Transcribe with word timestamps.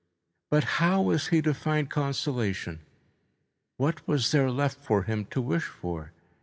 But 0.49 0.63
how 0.81 0.99
was 1.03 1.27
he 1.27 1.43
to 1.43 1.53
find 1.53 1.87
consolation? 1.87 2.79
What 3.77 4.07
was 4.07 4.31
there 4.31 4.49
left 4.49 4.79
for 4.79 5.03
him 5.03 5.25
to 5.25 5.39
wish 5.39 5.65
for? 5.65 6.11